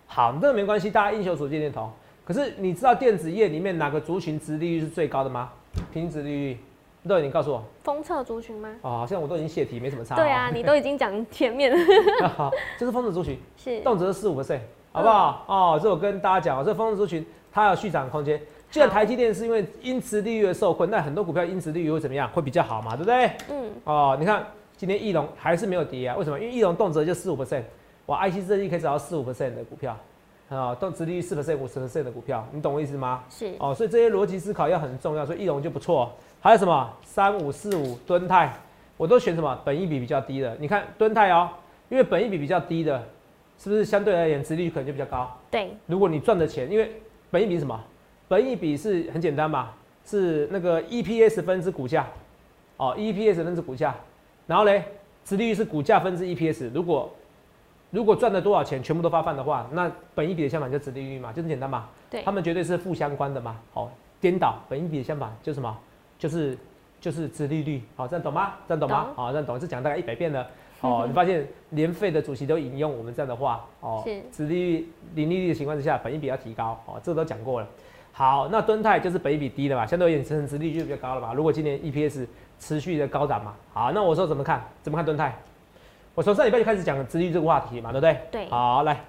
[0.07, 1.91] 好，这个没关系，大家英雄所见略同。
[2.25, 5.51] 可是你知道电子业里面哪个族群殖利率是最高的吗？
[5.93, 6.59] 平均殖利率，
[7.07, 7.63] 对，你告诉我。
[7.83, 8.69] 封测族群吗？
[8.83, 14.61] 哦，好像我都已经泄题，没什么差、对啊，你都已经讲前面了， 好，这是风子族群，是动辄是四五 percent，
[14.93, 15.45] 好不好？
[15.47, 18.41] 哦，这我跟大家讲哦，这风子族群它有续涨空间。
[18.71, 22.29] 既然台积电是因为因此利率而受困，那很多股票因此利率会怎么样？
[22.31, 23.31] 会比较好嘛，对不对？
[23.51, 26.17] 嗯，哦，你看今天翼龙还是没有跌啊？
[26.17, 26.39] 为什么？
[26.39, 27.63] 因为翼龙动辄就四五 percent，
[28.07, 29.97] 哇，IC 设计可以找到四五 percent 的股票，
[30.51, 33.25] 啊，动值利率四 percent、五十 percent 的股票，你懂我意思吗？
[33.31, 36.13] 是哦，所以这些逻辑思考要很重要，所以翼龙就不错。
[36.41, 38.53] 还有什么三五四五敦泰，
[38.97, 40.57] 我都选什么本益比比较低的。
[40.61, 41.49] 你看敦泰哦，
[41.89, 43.03] 因为本益比比较低的，
[43.59, 45.35] 是不是相对而言值利率可能就比较高？
[45.51, 46.93] 对，如果你赚的钱，因为
[47.31, 47.81] 本益比什么？
[48.29, 49.71] 本益比是很简单嘛，
[50.05, 52.07] 是那个 EPS 分之股价，
[52.77, 53.95] 哦，EPS 分之股价，
[54.47, 54.85] 然后嘞，
[55.25, 56.71] 殖利率是股价分之 EPS。
[56.75, 57.11] 如果
[57.91, 61.89] 如果赚了多少钱全部都发放的话，那本益比的相反就是殖利率嘛，就很简单嘛。
[62.11, 63.57] 对他们绝对是负相关的嘛。
[63.73, 65.79] 好、颠倒本益比的相反就是什么？
[66.19, 66.59] 就是
[67.01, 67.83] 就是殖利率。
[67.97, 68.55] 好、这样懂吗？
[68.69, 69.09] 这样懂吗？
[69.17, 69.59] 好、这样懂。
[69.59, 70.47] 这讲大概一百遍了。
[70.81, 77.67] 哦，你发现联费的主席都引用我们这样的话哦是，殖利率零利率的情况之下，本益比要提高哦，这个都讲过了。
[78.19, 81.33] 好，那敦泰就是本益比低的嘛，相对而言成殖利率就比较高了嘛。
[81.33, 82.27] 如果今年 EPS
[82.59, 84.61] 持续的高涨嘛，好，那我说怎么看？
[84.83, 85.39] 怎么看敦泰？
[86.17, 88.21] 我从上礼拜就开始讲殖利率这个话题嘛，对不对？
[88.33, 89.05] 对好，来，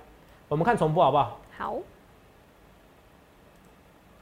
[0.47, 1.39] 我们看重复好不好？
[1.57, 1.73] 好，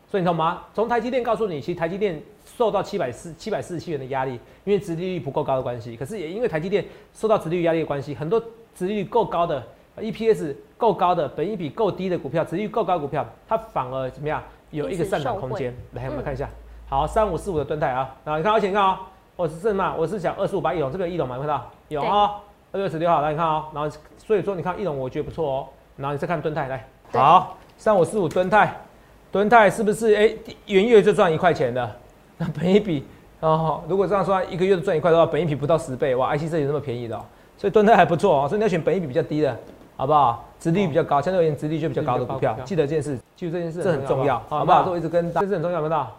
[0.09, 0.63] 所以你懂吗？
[0.73, 5.97] 从台积电告诉你，其实台积电受到七百四七百四十七元的压力，因为殖利率不够高的关系。
[5.97, 8.41] 可是也因为台积电受到殖利率压力的关系，很多
[8.73, 9.61] 殖利率够高的、
[9.95, 14.41] 呃 EPS 够高的、本益比够低的股票，殖利率够高的股票，它反而怎么样？
[14.71, 15.75] 有一个上涨空间。
[15.93, 16.49] 来，我们看一下。
[16.89, 19.01] 好，三五四五的吨泰啊，然后你看，而且你看啊、
[19.35, 21.35] 我是正嘛，我是讲二十五八一龙，这边有翼龙吗？
[21.35, 21.71] 有看到？
[21.89, 22.35] 有啊、
[22.71, 25.67] 二月十六号，来你看哦，然后所以说你看翼龙，我觉得不错哦。
[25.97, 28.73] 然后你再看吨泰，来，好，三五四五吨泰，
[29.31, 30.31] 吨泰是不是哎
[30.67, 31.95] 元月就赚一块钱的？
[32.37, 33.03] 那本一比
[33.39, 37.25] 哦，如果这样说，一个月赚一块的话，本一比不到十倍，哇，IC 设计这么便宜的、哦，
[37.57, 39.57] 所以吨泰还不错哦，所以你要选本一比比较低的，
[39.97, 40.45] 好不好？
[40.59, 44.83] 殖利率比较高，相对而言殖利率就比较高的股票，记得这件事，记住这件事这很重要，好不好？
[44.83, 46.15] 这我一直跟大，这是很重要，有没有到？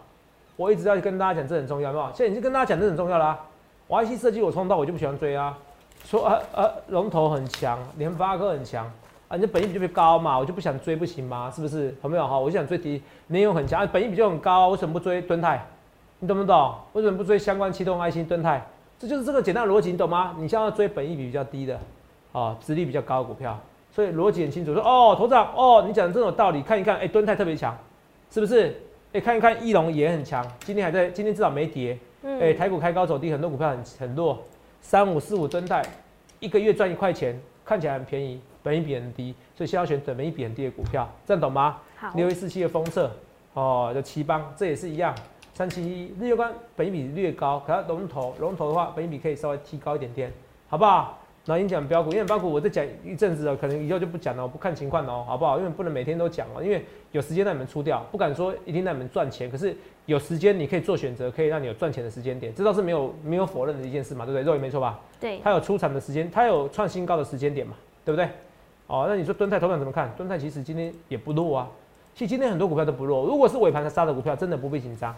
[0.57, 2.11] 我一直要跟大家讲，这很重要，有没有？
[2.13, 3.39] 现在已经跟大家讲，这很重要啦、
[3.87, 5.57] 我 IC 设计我冲到我就不喜欢追啊，
[6.05, 8.85] 说呃呃龙头很强，联发科很强
[9.29, 11.51] 啊，你的本益比就比较高嘛，我就不想追，不行吗？
[11.55, 11.95] 是不是？
[12.03, 12.37] 有没有哈？
[12.37, 15.65] 我就想追低，联咏很强，啊本益比就很高，为什么不追敦泰？
[16.19, 16.73] 你懂不懂？
[16.93, 18.65] 为什么不追相关驱动 IC 敦泰？
[18.99, 20.35] 这就是这个简单的逻辑，你懂吗？
[20.37, 21.79] 你现在要追本益比比较低的，
[22.39, 23.59] 啊，殖利比较高的股票，
[23.91, 27.77] 所以逻辑很清楚，说哦，头长哦，你讲的这种道理，看一看，哎、敦泰特别强，
[28.31, 28.81] 是不是？
[29.11, 34.37] 哎、看一看翼龙也很强，今天还在，今天至少没跌，嗯哎、台股开高走低，很多股票很很弱，
[34.81, 35.83] 三五四五吨泰，
[36.39, 41.77] 一个月赚一块钱，看起来很便宜，本益比很低，所以先要选本益比很低的股票，这样懂吗？
[41.97, 43.11] 好，六一四七的封测，
[43.53, 45.13] 哦，就奇邦，这也是一样，
[45.55, 50.31] 三七一日月光本益比略高，可它龙头龙头的话，本益比可以稍微提高一点点，
[50.69, 51.18] 好不好？
[51.49, 55.57] 然后你讲标股，因为标股我再讲一阵子了，可能以后就不讲了，我不看情况哦，好不好？
[55.57, 64.43] 因为不能每天都讲哦，因为有时间让你们出掉，不敢说一定让你们赚钱，可是有时间你可以做选择，可以让你有赚钱的时间点，这倒是没有没有否认的一件事嘛，对不对？
[64.43, 64.99] 肉也没错吧？
[65.19, 67.73] 对，它有出产的时间，它有创新高的时间点嘛，
[68.05, 68.29] 对不对？
[68.85, 70.13] 哦，那你说蹲泰头版怎么看？
[70.15, 71.67] 蹲泰其实今天也不弱啊，
[72.13, 75.11] 其实今天很多股票都不弱，如果是尾盘才杀的股票，真的不必紧张；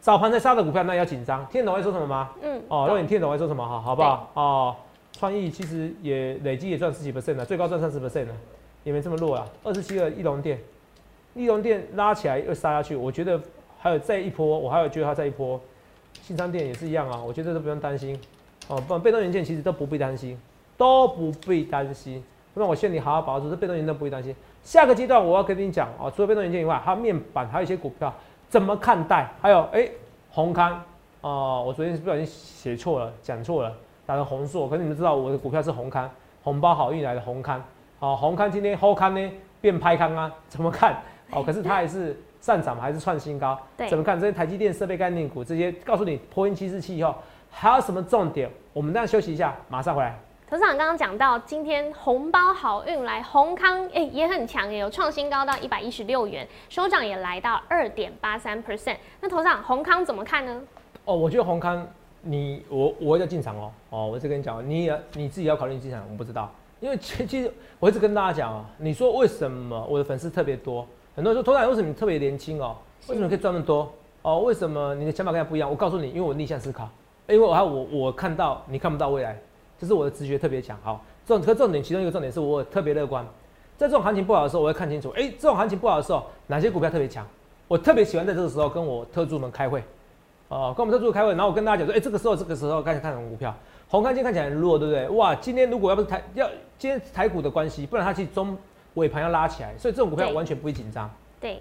[0.00, 1.46] 早盘才杀的股票，那要紧张。
[1.46, 2.28] 听懂我在说什么吗？
[2.42, 2.60] 嗯。
[2.68, 3.66] 哦，肉你听懂我在说什么？
[3.66, 4.30] 哈，好不好？
[4.34, 4.76] 哦。
[5.18, 8.34] 创意其实也累计也赚十几 percent 了，最高赚三十 percent 了，
[8.84, 9.44] 也没这么弱啊。
[9.64, 10.60] 二十七个翼龙店，
[11.34, 13.40] 翼龙店拉起来又杀下去，我觉得
[13.80, 15.60] 还有再一波，我还有觉得它再一波。
[16.22, 18.18] 新商店也是一样啊，我觉得都不用担心
[18.68, 18.80] 哦。
[18.86, 20.38] 不，被动元件其实都不必担心，
[20.76, 22.22] 都不必担心。
[22.54, 24.34] 那我劝你好好把握住，这被动元件不必担心。
[24.62, 28.14] 下个阶段我要跟你讲哦，除了被动元件以外，还有面板，还有一些股票
[28.48, 29.30] 怎么看待？
[29.40, 29.88] 还有哎，
[30.30, 30.82] 红康
[31.22, 33.74] 哦，我昨天不小心写错了，讲错了。
[34.08, 36.10] 打成红硕，可是你们知道我的股票是红康，
[36.42, 37.62] 红包好运来的红康，
[38.00, 40.32] 好红康今天后康呢变拍康啊？
[40.48, 40.96] 怎么看？
[41.30, 43.58] 哦，可是它还是上涨嘛，还是创新高？
[43.86, 44.18] 怎么看？
[44.18, 47.14] 这些台积电设备概念股这些，告诉你波音七四七以后
[47.50, 48.50] 还有什么重点？
[48.72, 50.18] 我们这样休息一下，马上回来。
[50.48, 58.96] 头长刚刚讲到今天红包好运来，红康哎也很强，也有创新高到一百一十六元，收涨也来到二点八三 percent。
[59.20, 60.62] 那头长红康怎么看呢？
[61.04, 61.86] 哦，我觉得红康。
[62.22, 70.86] 你我我要进场哦哦，我是跟你讲，你也你自己要考虑进场，我不知道，因为其实我一直跟大家讲啊，你说为什么我的粉丝特别多？
[71.14, 72.76] 很多人说头仔为什么你特别年轻哦？
[73.08, 73.90] 为什么可以赚那么多？
[74.22, 75.70] 哦，为什么你的想法跟他不一样？
[75.70, 76.88] 我告诉你，因为我逆向思考，
[77.28, 79.38] 因为我还我我看到你看不到未来，
[79.78, 80.76] 这是我的直觉特别强。
[80.82, 83.24] 好，重可重点其中一个重点是我特别乐观，
[83.76, 87.26] 在这种行情不好的时候，我会看清楚，哎，这种行情不好的时候，哪些股票特别强？
[87.68, 89.82] 我特别喜欢在这个时候跟我特助们开会。
[90.48, 93.54] 哦，跟我们在做开会，然后我跟大家讲说，哎，这个时候这个时候该看什么股票？
[93.88, 95.08] 红康今天看起来很弱，对不对？
[95.10, 98.56] 哇，今天如果要不是台要今天台股的关系，不然它其实中
[98.94, 101.10] 尾盘要拉起来，所以这种股票完全不会紧张。
[101.38, 101.60] 对，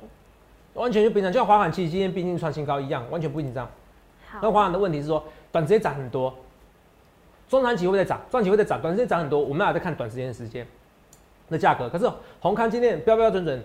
[0.73, 3.69] 完全就平常，就像华航其实今天毕竟创新高一样，完全不紧张。
[4.41, 6.33] 那华航的问题是说，短时间涨很多，
[7.49, 10.65] 中长期会再涨，中长期会再涨，短时间涨很多，我们俩在看短时间的时间
[11.49, 11.89] 的价格。
[11.89, 13.61] 可是红康今天标标准准，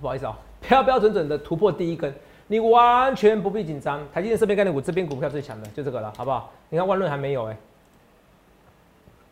[0.00, 2.14] 不好意思啊，标标准准的突破第一根。
[2.52, 6.52] 你完全不必紧张，台积电这边概念股这边股票最强的就这个了，好不好？
[6.68, 7.56] 你看万润还没有哎，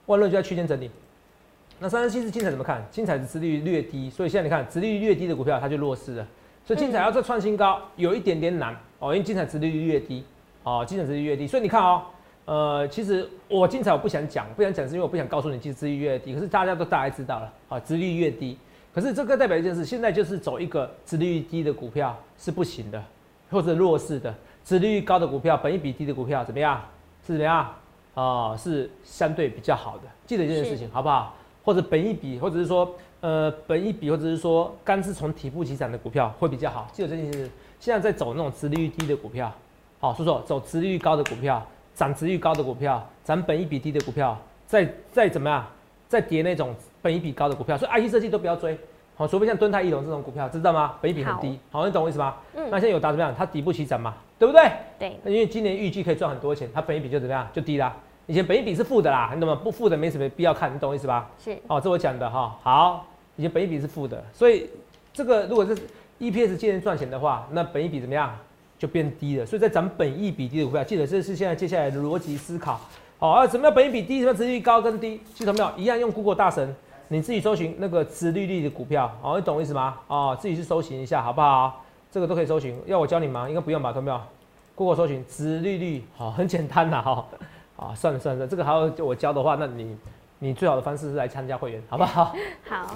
[0.07, 0.91] 万润就在区间整理。
[1.79, 2.83] 那三十七是精彩怎么看？
[2.91, 6.27] 精彩的殖利率略低，所以现在你看殖利率略低的股票它就弱势了。
[6.65, 10.25] 所以精彩要再创新高有一点点难哦，因为精彩殖利率越低
[10.63, 11.47] 哦，精彩殖利率越低。
[11.47, 12.03] 所以你看哦，
[12.47, 18.57] 呃，其实我精彩我不想讲，不想讲是因为我不想告诉你，其实殖利率越低，可是大家都大概知道了啊，殖利率越低。
[18.93, 23.01] 可是这个代表一件事，现在就是走一个殖利率低的股票是不行的，
[23.49, 24.33] 或者弱势的；
[24.65, 26.81] 殖利率高的股票，本一比低的股票怎么样？
[27.25, 27.73] 是怎么样？
[28.15, 30.03] 啊，是相对比较好的。
[30.27, 31.37] 记得这件事情好不好？
[31.63, 36.89] 或者本一比，或者是说，呃，本一比，或者是说，刚是从底部起涨的股票会比较好。
[36.93, 37.49] 记得这件事，
[37.79, 39.53] 现在在走那种殖利率低的股票，
[40.01, 45.65] 好，说说走殖利率高的股票，涨殖率高的股票，涨本一比低的股票，再再怎么样，
[46.09, 46.75] 再跌那种。
[47.03, 48.79] 本益比高的股票，所以 IC 设计都不要追，
[49.17, 50.95] 好，除非像敦泰、易龙这种股票，知道吗？
[51.01, 52.37] 本益比很低，好，你懂我意思吗？
[52.55, 52.63] 嗯。
[52.71, 53.35] 那现在有达怎么样？
[53.37, 54.71] 它底部起涨嘛，对不对？
[54.99, 55.19] 对。
[55.23, 57.47] 那因为今年预计可以赚很多钱，它本益比就怎么样？
[57.53, 57.95] 就低啦。
[58.27, 59.55] 以前本益比是负的啦，你懂吗？
[59.55, 61.29] 不负的没什么必要看，你懂我意思吧？
[61.43, 61.57] 是。
[61.67, 62.57] 哦，这我讲的哈。
[62.63, 64.69] 好，以前本益比是负的，所以
[65.13, 65.75] 这个如果是
[66.21, 68.37] EPS 今年赚钱的话，那本益比怎么样？
[68.79, 69.45] 就变低了。
[69.45, 72.81] 所以在咱们本益比低的股票，记得这是现在接下来的逻辑思考。
[73.19, 74.21] 好，啊，什么叫本益比低？
[74.21, 75.21] 什么值率高跟低？
[75.35, 75.71] 记得没有？
[75.77, 76.75] 一样用 Google 大神。
[77.13, 79.97] 你自己搜寻那个殖利率的股票，哦，你懂我意思吗？
[80.07, 81.83] 哦，自己去搜寻一下，好不好？
[82.09, 83.49] 这个都可以搜寻，要我教你吗？
[83.49, 84.21] 应该不用吧，懂没有
[84.77, 87.27] ？Google 搜寻殖利率，好，很简单呐，哈，
[87.77, 89.97] 啊，算了算了，这个还要我教的话，那你
[90.39, 92.33] 你最好的方式是来参加会员，好不好？
[92.71, 92.95] 好。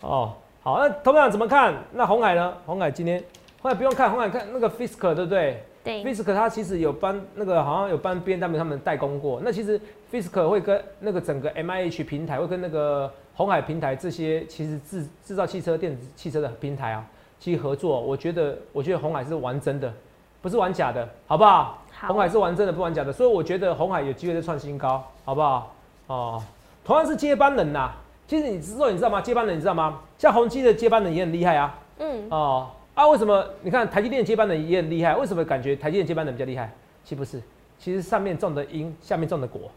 [0.00, 1.74] 哦，好，那投票怎么看？
[1.92, 2.54] 那红海呢？
[2.66, 3.18] 红海今天，
[3.60, 5.64] 红海不用看，红海看那个 Fisker，对不对？
[5.88, 6.04] 对。
[6.04, 9.80] Fisker 它其实有帮那个好像有帮 B M W 他们代工过，那其实。
[10.10, 17.04] Fisker 会跟那个整个 M I H 平台，会跟那个红海平台这些其实制制造汽车电子汽车的平台啊，
[17.38, 18.00] 其实合作。
[18.00, 19.92] 我觉得，我觉得红海是玩真的，
[20.40, 21.84] 不是玩假的，好不好？
[22.06, 23.12] 红海是玩真的，不玩假的。
[23.12, 25.74] 所以我觉得红海有机会再创新高，好不好？
[26.06, 26.42] 哦，
[26.82, 27.92] 同样是接班人呐。
[28.26, 29.20] 其实你知道，你知道吗？
[29.20, 30.00] 接班人你知道吗？
[30.16, 31.78] 像宏基的接班人也很厉害啊。
[31.98, 32.26] 嗯。
[32.30, 33.48] 哦啊，为什么？
[33.62, 36.68] 你看台积电接班人也很厉害，为什么感觉台积电接班人比较厉害？
[37.04, 37.40] 其实不是。
[37.78, 39.70] 其实上面种的因，下面种的果，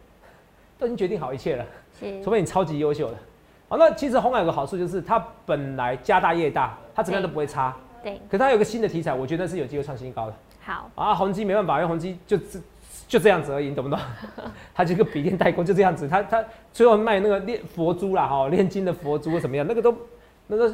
[0.79, 1.63] 都已经决定好一切了。
[1.99, 3.17] 是，除非你超级优秀的。
[3.69, 7.75] 好，那其实红海有个好处就是它本来家大业大，它怎么样都不会差。
[8.01, 8.19] 对。
[8.27, 10.33] 可它有个新的题材，我觉得是有机会创新高的。
[10.61, 10.89] 好。
[10.95, 12.35] 啊，宏基没办法，因为宏基就
[13.07, 13.99] 就这样子而已，你懂不懂？
[14.73, 19.63] 它这个笔电代工就这样子，它它最后卖那个炼佛珠啦，哈，炼金的佛珠怎么样？
[19.69, 19.95] 那个都
[20.47, 20.73] 那个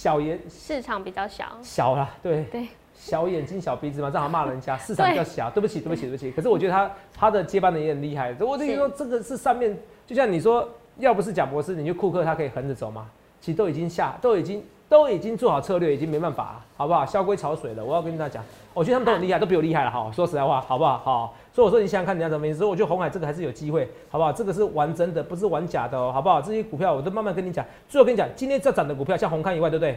[0.00, 1.44] 小眼市场比较小。
[1.60, 2.44] 小啦，对。
[2.44, 2.66] 对。
[2.94, 6.32] 小眼睛小鼻子嘛，正好骂人家市场比较小，对不起对不起对不起。
[6.32, 8.34] 可是我觉得他他的接班人也很厉害。
[8.40, 10.66] 我跟你说，这个是上面就像你说。
[10.96, 13.08] 要不是贾博士，你就库克他可以横着走吗？
[13.40, 17.06] 其实都已经下，都已经都已经做好策略，已经没办法，好不好？
[17.06, 17.84] 萧规潮水了。
[17.84, 20.10] 我要跟大家讲，我觉得他们都很厉害，都比我厉害了哈。
[20.12, 20.98] 说实在话，好不好？
[20.98, 21.34] 好。
[21.52, 22.64] 所以我说你想想看，你要怎么意思？
[22.64, 24.32] 我觉得红海这个还是有机会，好不好？
[24.32, 26.42] 这个是玩真的，不是玩假的哦，好不好？
[26.42, 27.64] 这些股票我都慢慢跟你讲。
[27.88, 29.96] 最后跟你讲，今天这涨的股票，像红康以外，对不对？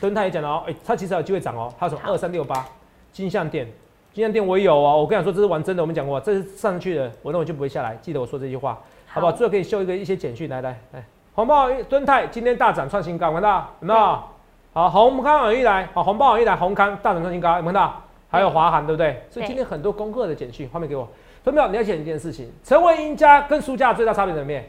[0.00, 1.74] 敦泰也讲了哦，哎，它其实有机会涨哦。
[1.76, 2.64] 它从二三六八
[3.10, 3.66] 金象店，
[4.12, 5.00] 金相店我也有哦。
[5.00, 7.98] 我跟你说，这是玩真的，我们讲过，这是上去的，我认为就不会下来。
[8.00, 8.78] 记得我说这句话。
[9.06, 9.32] 好不好？
[9.32, 14.22] 最后可以秀一个一些简讯，来来来，红包敦泰今天大涨创新高，看到有没有？
[14.72, 18.00] 好，红康网一来，好，红包网一来，红康大涨创新高，有看到？
[18.30, 19.20] 还有华航，对不对？
[19.30, 21.08] 所以今天很多功课的简讯，画面给我。
[21.42, 24.64] 分淼你要想一件事情，成为赢家跟输家最大差别在哪面？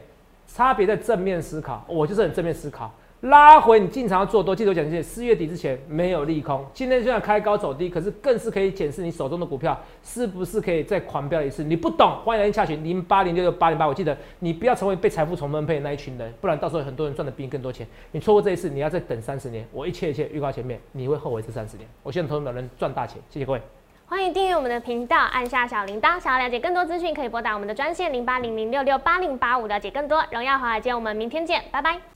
[0.48, 2.90] 差别在正面思考，我就是很正面思考。
[3.28, 5.02] 拉回你进场要做多，记得我讲这些。
[5.02, 11.64] 四月底之前没有利空，今天虽然开高走低，可是更是可以检视你手中的股票是不是可以再狂飙一次。
[11.64, 13.86] 你不懂，欢迎来下群零八零六六八零八。
[13.86, 17.86] 我记得你不要成为被财富重分配的那一群人，不然到时候很多人赚的比你更多钱。
[18.12, 19.66] 你错过这一次，你要再等三十年。
[19.72, 21.88] 我一切一切预告前面，你会后悔这三十年。
[22.02, 23.60] 我希望投资人赚大钱，谢谢各位。
[24.06, 26.20] 欢迎订阅我们的频道，按下小铃铛。
[26.20, 30.24] 想要了解更多资讯，可以拨打我们的专线零八零零六六八零八五，了解更多。
[30.30, 32.15] 荣耀华尔街，我们明天见，拜拜。